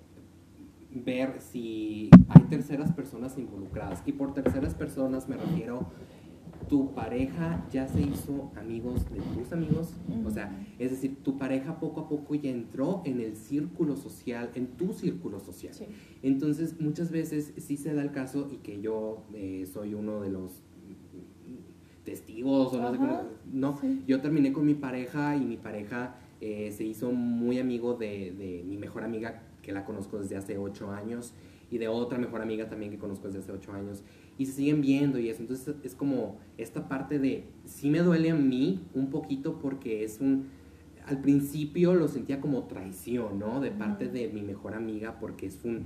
[0.94, 4.02] ver si hay terceras personas involucradas.
[4.06, 5.88] Y por terceras personas me refiero,
[6.70, 9.94] tu pareja ya se hizo amigos de tus amigos.
[10.26, 14.52] O sea, es decir, tu pareja poco a poco ya entró en el círculo social,
[14.56, 15.74] en tu círculo social.
[15.74, 15.86] Sí.
[16.22, 20.30] Entonces, muchas veces sí se da el caso y que yo eh, soy uno de
[20.30, 20.64] los
[22.04, 23.22] testigos o no sé cómo.
[23.52, 24.04] No, sí.
[24.08, 28.64] yo terminé con mi pareja y mi pareja eh, se hizo muy amigo de, de
[28.66, 31.34] mi mejor amiga que la conozco desde hace ocho años
[31.72, 34.04] y de otra mejor amiga también que conozco desde hace ocho años
[34.38, 35.42] y se siguen viendo y eso.
[35.42, 40.20] Entonces es como esta parte de, sí me duele a mí un poquito porque es
[40.20, 40.50] un,
[41.08, 43.60] al principio lo sentía como traición, ¿no?
[43.60, 45.86] De parte de mi mejor amiga porque es un,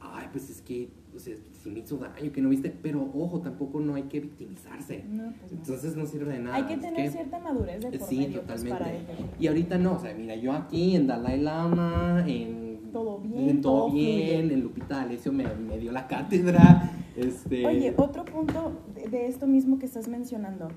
[0.00, 3.40] ay, pues es que, o sea, sí me hizo daño, que no viste, pero ojo,
[3.40, 5.04] tampoco no hay que victimizarse.
[5.08, 5.58] No, pues no.
[5.58, 6.56] Entonces no sirve de nada.
[6.56, 8.78] Hay que es tener cierta madurez de por Sí, medio pues, totalmente.
[8.78, 9.28] para ello.
[9.40, 12.63] Y ahorita no, o sea, mira, yo aquí en Dalai Lama, en...
[12.94, 16.92] Todo bien, en todo, todo bien, en Lupita D'Alessio me, me dio la cátedra.
[17.16, 20.68] Este, Oye, otro punto de, de esto mismo que estás mencionando,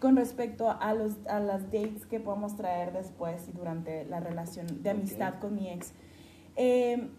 [0.00, 4.82] con respecto a, los, a las dates que podemos traer después y durante la relación
[4.82, 5.92] de amistad con mi ex,
[6.56, 7.10] eh,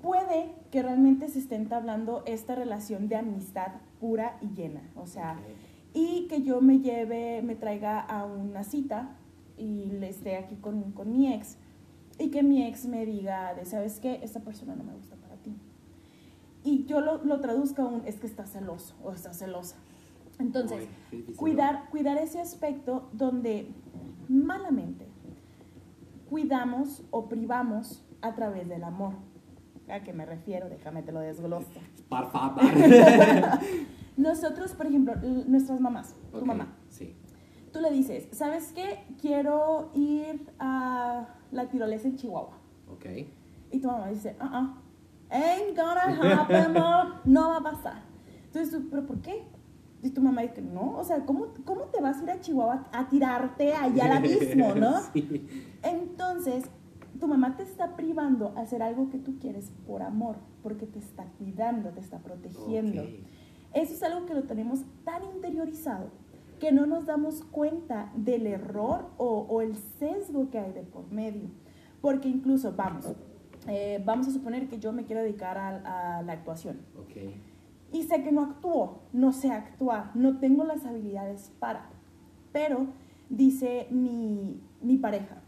[0.00, 4.80] puede que realmente se esté entablando esta relación de amistad pura y llena.
[4.96, 5.54] O sea, ok,
[5.92, 9.16] y que yo me lleve, me traiga a una cita
[9.58, 11.58] y le esté aquí con, con mi ex
[12.18, 14.20] y que mi ex me diga de, ¿sabes qué?
[14.22, 15.56] Esta persona no me gusta para ti.
[16.62, 19.76] Y yo lo, lo traduzca a un, es que está celoso o está celosa.
[20.38, 23.68] Entonces, Uy, cuidar, cuidar ese aspecto donde
[24.28, 25.06] malamente
[26.28, 29.12] cuidamos o privamos a través del amor.
[29.88, 30.68] ¿A qué me refiero?
[30.68, 31.68] Déjame te lo desgloso.
[32.08, 32.62] Por favor.
[34.16, 35.14] Nosotros, por ejemplo,
[35.46, 37.14] nuestras mamás, tu mamá, Sí.
[37.72, 39.04] tú le dices, ¿sabes qué?
[39.20, 42.58] Quiero ir a la tirolesa en Chihuahua.
[42.92, 43.06] Ok.
[43.70, 44.82] Y tu mamá dice, ah, ah,
[45.30, 48.02] ain't gonna happen, mom, no va a pasar.
[48.46, 49.44] Entonces tú, ¿pero por qué?
[50.02, 52.84] Y tu mamá dice, no, o sea, ¿cómo, ¿cómo te vas a ir a Chihuahua
[52.92, 55.00] a tirarte allá al abismo, no?
[55.12, 55.48] Sí.
[55.82, 56.64] Entonces,
[57.18, 60.98] tu mamá te está privando a hacer algo que tú quieres por amor, porque te
[60.98, 63.02] está cuidando, te está protegiendo.
[63.02, 63.08] Ok.
[63.72, 66.10] Eso es algo que lo tenemos tan interiorizado
[66.64, 71.12] que no nos damos cuenta del error o, o el sesgo que hay de por
[71.12, 71.50] medio.
[72.00, 73.12] Porque incluso, vamos,
[73.68, 77.16] eh, vamos a suponer que yo me quiero dedicar a, a la actuación Ok.
[77.92, 81.90] y sé que no actúo, no sé actuar, no tengo las habilidades para.
[82.50, 82.86] Pero
[83.28, 85.42] dice mi, mi pareja,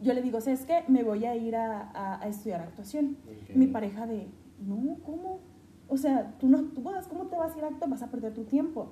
[0.00, 0.82] yo le digo, ¿sabes qué?
[0.88, 3.16] Me voy a ir a, a- a estudiar actuación.
[3.28, 3.54] Ok.
[3.54, 4.26] Mi pareja de,
[4.66, 5.38] no, ¿cómo?
[5.86, 7.90] O sea, tú no actúas, ¿cómo te vas a ir a actuar?
[7.90, 8.88] Vas a perder tu tiempo.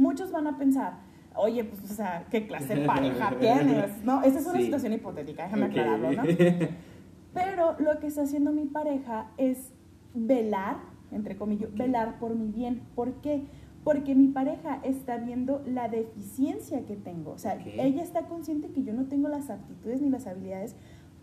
[0.00, 0.94] Muchos van a pensar,
[1.34, 4.02] oye, pues, o sea, ¿qué clase de pareja tienes?
[4.02, 4.64] No, esa es una Sí.
[4.64, 6.22] situación hipotética, déjame aclararlo, ¿no?
[7.34, 9.72] Pero lo que está haciendo mi pareja es
[10.14, 10.78] velar,
[11.12, 12.80] entre comillas, velar por mi bien.
[12.94, 13.44] ¿Por qué?
[13.84, 17.32] Porque mi pareja está viendo la deficiencia que tengo.
[17.32, 20.74] O sea, ella está consciente que yo no tengo las aptitudes ni las habilidades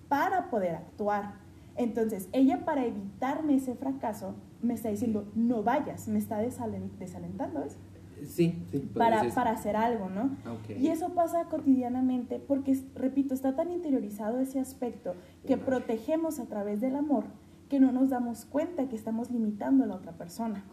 [0.08, 1.34] para poder actuar.
[1.76, 7.60] Entonces, ella para evitarme ese fracaso, me está diciendo, no vayas, me está desalen- desalentando
[7.62, 7.78] ¿ves?
[8.26, 8.80] Sí, sí.
[8.96, 10.36] para, para hacer algo, ¿no?
[10.52, 10.78] Ok.
[10.80, 16.82] Y eso pasa cotidianamente porque, repito, está tan interiorizado ese aspecto que protegemos a través
[16.82, 17.26] del amor
[17.70, 20.64] que no nos damos cuenta que estamos limitando a la otra persona.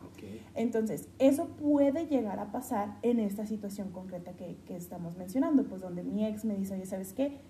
[0.54, 5.80] Entonces, eso puede llegar a pasar en esta situación concreta que, que estamos mencionando, pues
[5.80, 7.40] donde mi ex me dice, oye, ¿sabes qué?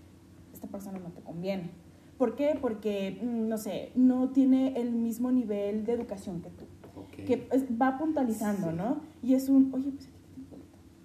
[0.52, 1.70] Esta persona no te conviene.
[2.18, 2.57] ¿Por qué?
[2.61, 6.64] Porque, mm, no sé, no tiene el mismo nivel de educación que tú.
[7.22, 7.48] Que
[7.81, 8.77] va puntualizando, Sí.
[8.77, 9.00] ¿no?
[9.22, 10.09] Y es un, oye, pues.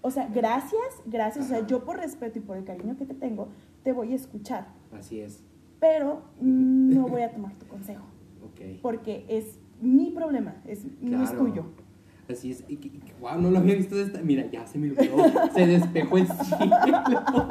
[0.01, 1.45] O sea, gracias, gracias.
[1.45, 3.49] O sea, yo por respeto y por el cariño que te tengo,
[3.83, 4.67] te voy a escuchar.
[4.93, 5.43] Así es.
[5.79, 8.05] Pero no voy a tomar tu consejo.
[8.43, 8.79] Ok.
[8.81, 11.65] Porque es mi problema, es, no es tuyo.
[12.29, 12.63] Así es.
[12.67, 14.21] Y, y wow, no lo había visto de esta.
[14.21, 15.17] Mira, ya se me olvidó.
[15.53, 17.47] se despejó el cielo.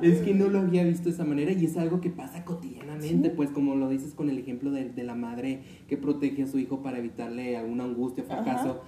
[0.00, 3.30] es que no lo había visto de esa manera y es algo que pasa cotidianamente.
[3.30, 3.34] Sí.
[3.36, 6.58] Pues, como lo dices con el ejemplo de, de la madre que protege a su
[6.58, 8.68] hijo para evitarle alguna angustia o fracaso.
[8.70, 8.80] Ajá.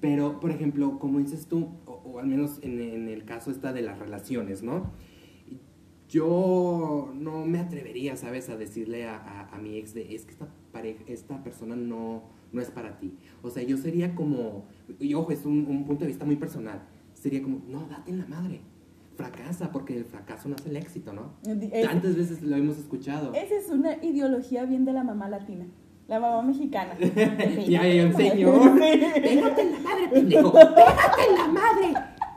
[0.00, 3.72] Pero, por ejemplo, como dices tú, o, o al menos en, en el caso esta
[3.72, 4.90] de las relaciones, ¿no?
[6.08, 10.32] Yo no me atrevería, ¿sabes?, a decirle a, a- a mi ex de, es que
[10.32, 12.22] esta, pareja, esta persona no,
[12.52, 13.14] no es para ti.
[13.42, 14.64] O sea, yo sería como,
[14.98, 16.80] y ojo, es un, un punto de vista muy personal,
[17.14, 18.60] sería como, no, date en la madre,
[19.16, 21.32] fracasa, porque el fracaso no hace el éxito, ¿no?
[21.72, 23.32] Es- Tantas veces lo hemos escuchado.
[23.34, 25.66] Esa es una ideología bien de la mamá latina,
[26.08, 26.94] la mamá mexicana.
[27.68, 28.78] Ya, ya, el señor.
[28.80, 30.52] Pégate en la madre, pendejo.
[30.52, 31.94] Pégate en la madre.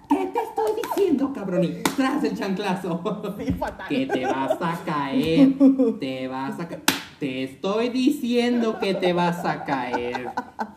[0.09, 1.63] ¿Qué te estoy diciendo, cabrón?
[1.63, 3.01] Y tras el chanclazo.
[3.39, 3.87] Sí, fatal.
[3.89, 5.53] Que te vas a caer.
[5.99, 6.83] Te vas a caer.
[7.19, 10.27] Te estoy diciendo que te vas a caer.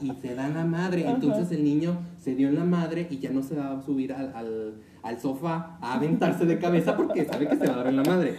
[0.01, 1.09] Y se da en la madre.
[1.09, 4.13] Entonces el niño se dio en la madre y ya no se va a subir
[4.13, 7.87] al, al, al sofá a aventarse de cabeza porque sabe que se va a dar
[7.89, 8.35] en la madre.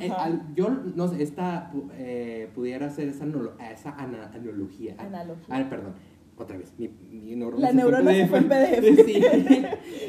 [0.00, 3.24] Eh, al- yo no sé, esta eh, pudiera ser esa,
[3.72, 4.94] esa ana- analogía.
[4.98, 5.44] Analogía.
[5.48, 5.92] Ah, perdón.
[6.38, 9.06] Otra vez, mi, mi neurona La se fue neurona se fue en PDF.
[9.06, 9.22] Sí.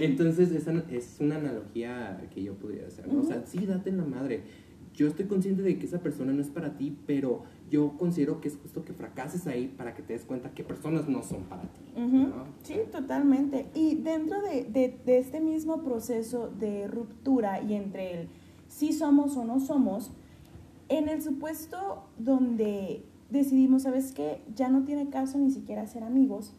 [0.02, 3.22] Entonces, esa es una analogía que yo pudiera hacer, ¿no?
[3.22, 4.42] O sea, sí, date en la madre.
[4.98, 8.48] Yo estoy consciente de que esa persona no es para ti, pero yo considero que
[8.50, 11.62] es justo que fracases ahí para que te des cuenta que personas no son para
[11.62, 11.80] ti.
[12.64, 13.68] Sí, totalmente.
[13.76, 18.28] Y dentro de, de- de este mismo proceso de ruptura y entre el
[18.68, 20.12] sí somos o no somos,
[20.90, 24.42] en el supuesto donde decidimos, ¿sabes qué?
[24.56, 26.54] Ya no tiene caso ni siquiera ser amigos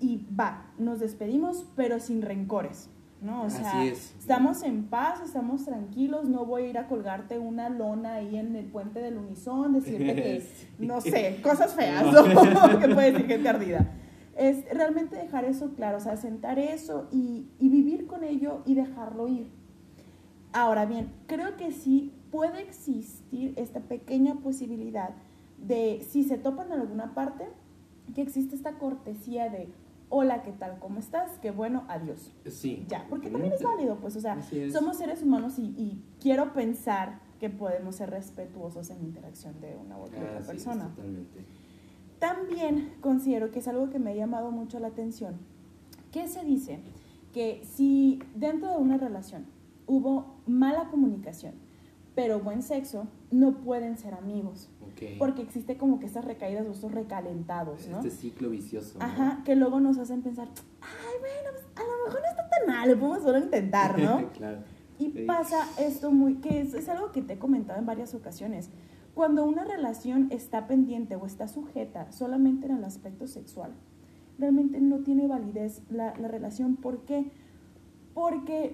[0.00, 2.88] y va, nos despedimos, pero sin rencores.
[3.20, 3.42] ¿No?
[3.42, 4.14] O sea, es.
[4.18, 8.54] estamos en paz, estamos tranquilos, no voy a ir a colgarte una lona ahí en
[8.56, 10.40] el puente del unison, decirte que,
[10.78, 10.86] Sí.
[10.86, 12.24] no sé, cosas feas, ¿no?
[12.80, 13.86] que puede decir gente ardida.
[14.36, 18.74] Es realmente dejar eso claro, o sea, sentar eso y, y vivir con ello y
[18.74, 19.50] dejarlo ir.
[20.52, 25.10] Ahora bien, creo que sí puede existir esta pequeña posibilidad
[25.58, 27.48] de, si se topan en alguna parte,
[28.14, 29.68] que existe esta cortesía de,
[30.10, 30.78] hola, ¿qué tal?
[30.78, 31.38] ¿Cómo estás?
[31.40, 32.32] Qué bueno, adiós.
[32.46, 32.84] Sí.
[32.88, 34.38] Ya, porque también es válido, pues, o sea,
[34.72, 39.76] somos seres humanos y, y quiero pensar que podemos ser respetuosos en la interacción de
[39.76, 40.88] una u otra es, persona.
[40.88, 41.44] totalmente.
[42.18, 45.36] También considero que es algo que me ha llamado mucho la atención,
[46.10, 46.80] que se dice
[47.32, 49.46] que si dentro de una relación
[49.86, 51.54] hubo mala comunicación,
[52.18, 55.02] pero buen sexo, no pueden ser amigos, Ok.
[55.20, 57.98] porque existe como que estas recaídas o estos recalentados, ¿no?
[57.98, 58.98] Este ciclo vicioso.
[58.98, 59.04] ¿no?
[59.04, 60.48] Ajá, que luego nos hacen pensar,
[60.80, 64.32] ay, bueno, pues, a lo mejor no está tan mal, lo podemos solo intentar, ¿no?
[64.32, 64.58] claro.
[64.98, 65.24] Y Sí.
[65.28, 68.68] pasa esto muy, que es, es algo que te he comentado en varias ocasiones.
[69.14, 73.74] Cuando una relación está pendiente o está sujeta solamente en el aspecto sexual,
[74.40, 76.74] realmente no tiene validez la, la relación.
[76.74, 77.18] ¿Por qué?
[77.20, 77.30] Porque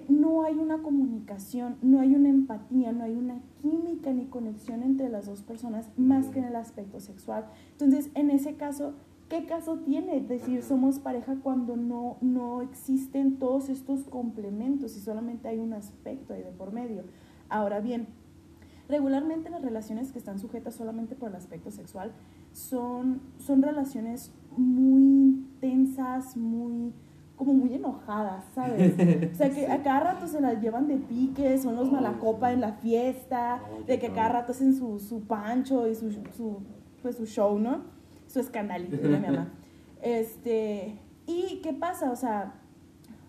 [0.07, 5.09] no hay una comunicación, no hay una empatía, no hay una química ni conexión entre
[5.09, 7.45] las dos personas más que en el aspecto sexual.
[7.71, 8.93] Entonces, en ese caso,
[9.29, 15.47] ¿qué caso tiene decir somos pareja cuando no, no existen todos estos complementos y solamente
[15.47, 17.03] hay un aspecto ahí de por medio?
[17.49, 18.07] Ahora bien,
[18.89, 22.13] regularmente las relaciones que están sujetas solamente por el aspecto sexual
[22.51, 26.93] son, son relaciones muy intensas, muy
[27.35, 28.93] como muy enojadas, ¿sabes?
[29.33, 32.61] O sea, que a cada rato se las llevan de pique, son los malacopa en
[32.61, 34.15] la fiesta, de que no.
[34.15, 36.59] cada rato hacen su, su pancho y su, su,
[37.01, 37.81] pues, su show, ¿no?
[38.27, 39.51] Su escandalito, mi mamá.
[40.01, 42.11] Este, ¿y qué pasa?
[42.11, 42.53] O sea,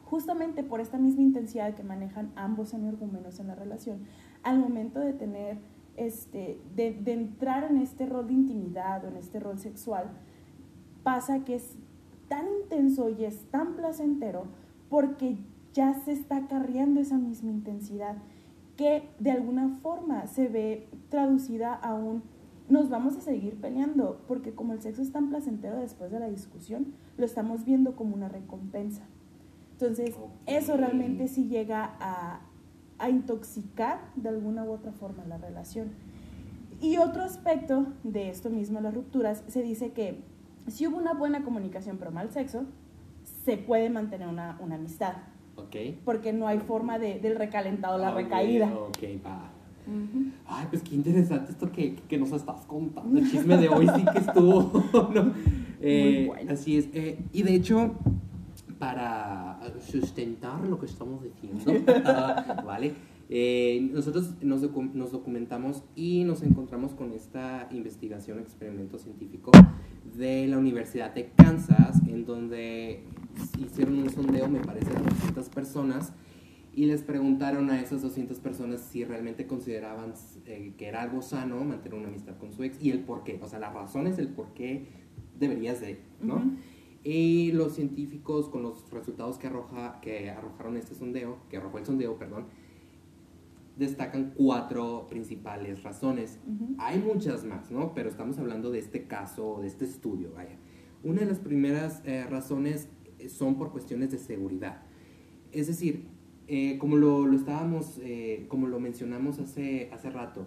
[0.04, 4.00] justamente por esta misma intensidad que manejan ambos energúmenos en la relación,
[4.42, 5.56] al momento de tener,
[5.96, 10.10] este, de, de entrar en este rol de intimidad o en este rol sexual,
[11.02, 11.76] pasa que es
[12.28, 14.44] tan intenso y es tan placentero
[14.88, 15.38] porque
[15.72, 18.16] ya se está acarreando esa misma intensidad
[18.76, 22.22] que de alguna forma se ve traducida a un
[22.68, 26.28] nos vamos a seguir peleando porque como el sexo es tan placentero después de la
[26.28, 29.02] discusión, lo estamos viendo como una recompensa.
[29.72, 32.40] Entonces, eso realmente sí llega a,
[32.98, 35.90] a intoxicar de alguna u otra forma la relación.
[36.80, 40.24] Y otro aspecto de esto mismo, las rupturas, se dice que
[40.68, 42.64] si hubo una buena comunicación pero mal sexo,
[43.44, 45.14] se puede mantener una, una amistad.
[46.04, 48.72] Porque no hay forma de, del recalentado, la Ok, recaída.
[48.74, 49.50] Ok, va.
[49.86, 50.30] Ujú.
[50.46, 53.18] Ay, pues qué interesante esto que, que nos estás contando.
[53.18, 54.82] El chisme de hoy sí que estuvo.
[55.14, 55.32] ¿no?
[55.80, 56.52] Eh, bueno.
[56.52, 56.88] Así es.
[56.92, 57.94] eh, y de hecho,
[58.78, 61.72] para sustentar lo que estamos diciendo,
[62.66, 62.94] ¿vale?
[63.28, 69.50] Eh, nosotros nos, docu- nos documentamos y nos encontramos con esta investigación, experimento científico
[70.14, 73.04] de la Universidad de Kansas, en donde
[73.58, 76.12] hicieron un sondeo, me parece, a 200 personas
[76.76, 80.12] y les preguntaron a esas 200 personas si realmente consideraban
[80.44, 83.40] eh, que era algo sano mantener una amistad con su ex y el por qué,
[83.42, 84.86] o sea, las razones del por qué
[85.38, 86.42] deberías de, ¿no?
[87.02, 91.86] Y los científicos, con los resultados que, arroja, que arrojaron este sondeo, que arrojó el
[91.86, 92.46] sondeo, perdón,
[93.76, 96.38] destacan cuatro principales razones.
[96.46, 96.74] Ujú.
[96.78, 97.92] Hay muchas más, ¿no?
[97.94, 100.56] Pero estamos hablando de este caso, de este estudio, vaya.
[101.04, 104.82] Una de las primeras eh, razones eh, son por cuestiones de seguridad.
[105.52, 106.08] Es decir,
[106.48, 110.46] eh, como lo, lo estábamos, eh, como lo mencionamos hace, hace rato,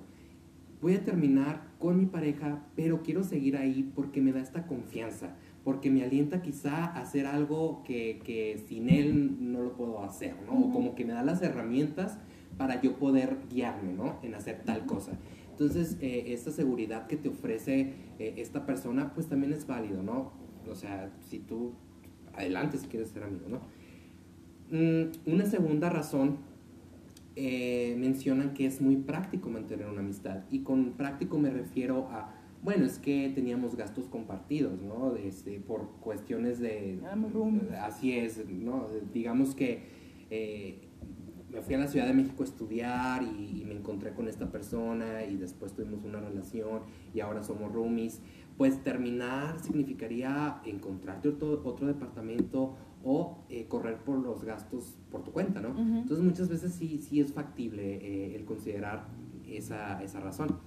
[0.81, 5.35] voy a terminar con mi pareja, pero quiero seguir ahí porque me da esta confianza,
[5.63, 10.35] porque me alienta quizá a hacer algo que, que sin él no lo puedo hacer,
[10.45, 10.53] ¿no?
[10.53, 10.71] O Ujú.
[10.71, 12.17] como que me da las herramientas
[12.59, 14.19] para yo poder guiarme, ¿no?
[14.21, 15.13] En hacer tal cosa.
[15.51, 20.33] Entonces, eh, esta seguridad que te ofrece eh, esta persona, pues también es válido, ¿no?
[20.69, 21.71] O sea, si tú,
[22.33, 23.61] adelante si quieres ser amigo, ¿no?
[24.71, 26.39] Mm, una segunda razón,
[27.37, 30.43] eh, mencionan que es muy práctico mantener una amistad.
[30.51, 35.15] Y con práctico me refiero a, bueno, es que teníamos gastos compartidos, ¿no?
[35.15, 36.99] Este, por cuestiones de...
[37.81, 38.87] Así es, ¿no?
[39.13, 39.83] Digamos que
[40.29, 40.88] eh,
[41.51, 44.51] me fui a la Ciudad de México a estudiar y, y me encontré con esta
[44.51, 46.81] persona y después tuvimos una relación
[47.13, 48.21] y ahora somos roomies.
[48.57, 55.31] Pues terminar significaría encontrarte otro, otro departamento o eh, correr por los gastos por tu
[55.31, 55.69] cuenta, ¿no?
[55.79, 59.07] Entonces muchas veces sí, sí es factible eh, el considerar
[59.47, 60.57] esa, esa razón.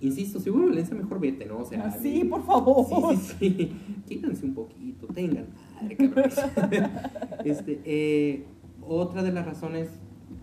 [0.00, 1.60] Insisto, si hubo violencia, mejor vete, ¿no?
[1.60, 3.16] O sea, Ah, sí, eh, por favor.
[3.16, 3.72] Sí, sí, sí.
[4.06, 5.46] Quítense un poquito, tengan.
[6.54, 6.90] Madre,
[7.44, 8.44] este, eh,
[8.88, 9.88] otra de las razones.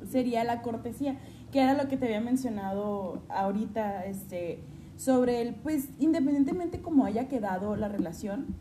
[0.09, 1.17] sería la cortesía,
[1.51, 4.63] que era lo que te había mencionado ahorita, este,
[4.97, 8.55] sobre el, pues, independientemente como haya quedado la relación,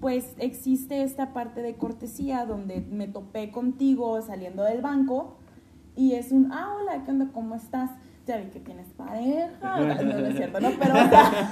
[0.00, 5.38] pues existe esta parte de cortesía donde me topé contigo saliendo del banco
[5.96, 7.28] y es un, ah, hola, ¿qué onda?
[7.32, 7.90] ¿Cómo estás?
[8.26, 9.50] Ya vi que tienes pareja.
[9.62, 10.70] No, no es cierto, ¿no?
[10.78, 11.50] Pero, o sea,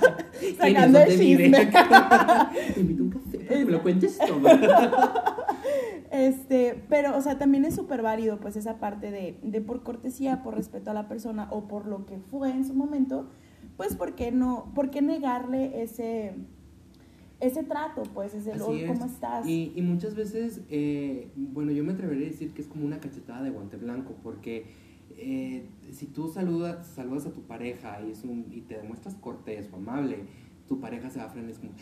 [0.59, 1.51] sacando el chisme.
[2.75, 4.49] Te invito a un café para que me lo cuentes todo.
[6.13, 10.43] Este, pero, o sea, también es súper válido, pues, esa parte de, de por cortesía,
[10.43, 13.31] por respeto a la persona o por lo que fue en su momento,
[13.79, 16.35] pues, ¿por qué no, por qué negarle ese,
[17.41, 18.91] ese trato, pues, ese, Así "Oh, es.
[18.93, 19.47] ¿cómo estás?
[19.47, 23.01] Y, y muchas veces, eh, bueno, yo me atrevería a decir que es como una
[23.01, 24.67] cachetada de guante blanco, porque
[25.17, 29.71] eh, si tú saludas, saludas a tu pareja y, es un, y te demuestras cortés
[29.73, 30.19] o amable,
[30.69, 31.73] tu pareja se va a frenar es como,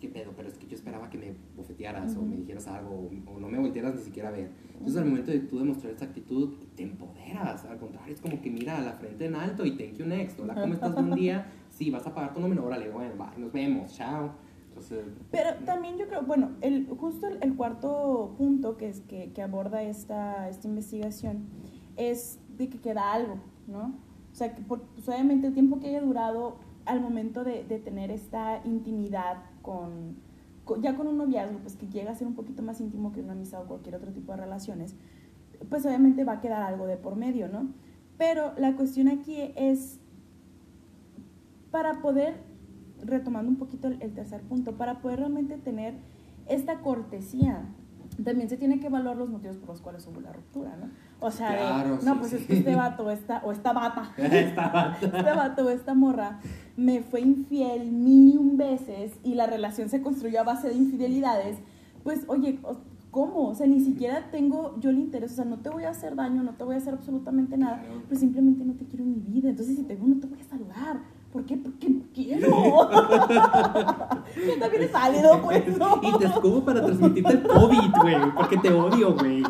[0.00, 0.32] ¿qué, pedo?
[0.36, 2.28] Pero es que yo esperaba que me bofetearas o Ujú.
[2.28, 2.90] me dijeras algo
[3.26, 4.50] o, o no me voltearas ni siquiera a ver.
[4.72, 7.64] Entonces, al momento de tú demostrar esa actitud, te empoderas.
[7.66, 10.40] Al contrario, es como que mira la frente en alto y thank you next.
[10.40, 10.94] Hola, ¿cómo estás?
[10.94, 11.46] Buen día.
[11.70, 12.62] Sí, vas a pagar tu nómina.
[12.62, 13.94] Órale, bueno, va, nos vemos.
[13.96, 14.32] Chao.
[14.68, 19.32] Entonces, Pero también yo creo, bueno, el, justo el, el cuarto punto que, es, que,
[19.32, 21.44] que aborda esta, esta investigación
[21.96, 23.36] es de que queda algo,
[23.68, 23.94] ¿no?
[24.32, 27.78] O sea, que por, pues, obviamente el tiempo que haya durado al momento de, de
[27.78, 30.16] tener esta intimidad con,
[30.80, 33.32] ya con un noviazgo, pues que llega a ser un poquito más íntimo que una
[33.32, 34.94] amistad o cualquier otro tipo de relaciones,
[35.68, 37.68] pues obviamente va a quedar algo de por medio, ¿no?
[38.18, 39.98] Pero la cuestión aquí es,
[41.70, 42.34] para poder,
[43.02, 45.94] retomando un poquito el tercer punto, para poder realmente tener
[46.46, 47.64] esta cortesía,
[48.22, 50.88] también se tiene que evaluar los motivos por los cuales hubo la ruptura, ¿no?
[51.20, 52.36] O sea, de, Claro, no, sí, pues sí.
[52.36, 54.96] es que este vato, esta, o esta bata, estaba.
[55.02, 56.40] este vato o esta morra
[56.76, 60.74] me fue infiel mil y un veces y la relación se construyó a base de
[60.74, 61.58] infidelidades,
[62.02, 62.58] pues oye,
[63.10, 63.48] ¿cómo?
[63.48, 66.14] O sea, ni siquiera tengo yo el interés, o sea, no te voy a hacer
[66.14, 68.02] daño, no te voy a hacer absolutamente nada, Claro.
[68.08, 70.38] pues simplemente no te quiero en mi vida, entonces si te veo no te voy
[70.40, 71.00] a saludar.
[71.32, 71.56] ¿Por qué?
[71.56, 72.48] Porque no quiero.
[74.34, 76.00] que también es válido, pues, ¿no?
[76.02, 78.16] Y te escobo para transmitirte el COVID, güey.
[78.36, 79.42] Porque te odio, güey.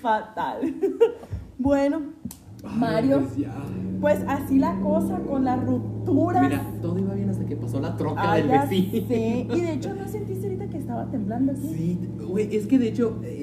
[0.00, 0.74] Fatal.
[1.58, 2.02] bueno,
[2.62, 3.48] Mario, pues
[4.00, 6.42] pues así la cosa con las rupturas.
[6.42, 9.06] Mira, todo iba bien hasta que pasó la troca Ah, del vecino.
[9.06, 9.46] sé.
[9.52, 11.68] Y de hecho, ¿no sentiste ahorita que estaba temblando aquí?
[11.72, 13.41] Sí, güey, es que de hecho, eh,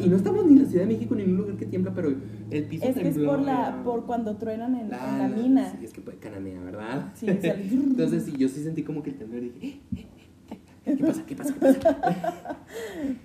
[0.00, 1.92] Y no estamos ni en la Ciudad de México ni en un lugar que tiembla,
[1.94, 2.08] pero
[2.50, 3.30] el piso Es que es tembló.
[3.32, 5.72] por, la, por cuando truenan en, en la Lana, mina.
[5.78, 7.12] Sí, es que puede cananea, ¿verdad?
[7.14, 10.06] Sí, o sea, Entonces, sí, yo sí sentí como que el temblor y dije, "Eh,
[10.96, 11.22] ¿qué pasa?
[11.26, 11.54] ¿Qué pasa?
[11.54, 12.56] ¿Qué pasa?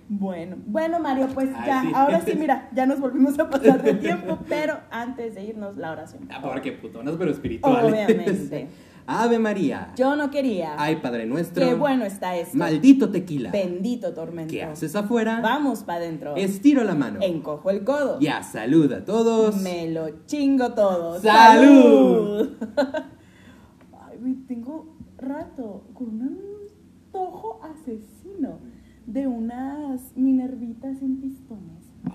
[0.08, 1.88] Bueno, bueno Mario, pues Ay, ya, sí.
[1.94, 5.92] ahora sí, mira, ya nos volvimos a pasar de tiempo, pero antes de irnos, la
[5.92, 6.28] oración.
[6.30, 7.92] Ah, porque putonas, pero espirituales.
[7.92, 8.68] Obviamente.
[9.06, 9.92] Ave María.
[9.96, 10.74] Yo no quería.
[10.78, 11.64] Ay, Padre nuestro.
[11.64, 12.56] Qué bueno está esto.
[12.56, 13.50] Maldito tequila.
[13.50, 14.50] Bendito tormento.
[14.50, 15.40] ¿Qué haces afuera?
[15.40, 16.36] Vamos para adentro.
[16.36, 17.20] Estiro la mano.
[17.22, 18.18] Encojo el codo.
[18.20, 19.56] Ya, saluda a todos.
[19.56, 21.20] Me lo chingo todo.
[21.20, 22.50] ¡Salud!
[23.92, 28.58] Ay, tengo rato con un antojo asesino
[29.06, 31.84] de unas minervitas en pistones.
[32.04, 32.14] Ay,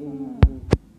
[0.00, 0.47] Ufa,